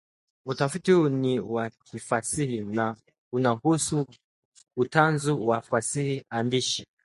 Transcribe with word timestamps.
Utafiti 0.45 0.91
huu 0.91 1.09
ni 1.09 1.39
wa 1.39 1.69
kifasihi 1.69 2.59
na 2.61 2.95
unahusu 3.31 4.07
utanzu 4.77 5.47
wa 5.47 5.61
fasihi 5.61 6.25
andishi 6.29 6.87